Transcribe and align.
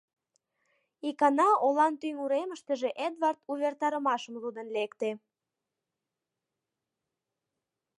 Икана 1.09 1.49
олан 1.65 1.93
тӱҥ 2.01 2.15
уремыштыже 2.23 2.89
Эдвард 3.05 3.39
увертарымашым 3.49 4.35
лудын 4.41 4.67
лекте. 4.75 5.09